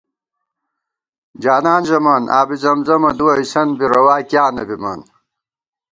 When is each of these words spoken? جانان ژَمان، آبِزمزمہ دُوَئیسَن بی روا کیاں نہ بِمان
جانان 1.41 1.81
ژَمان، 1.89 2.23
آبِزمزمہ 2.39 3.11
دُوَئیسَن 3.17 3.69
بی 3.77 3.85
روا 3.91 4.15
کیاں 4.29 4.49
نہ 4.55 4.63
بِمان 4.67 4.99